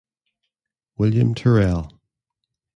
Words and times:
William 0.97 1.35
Tyrrell. 1.35 2.01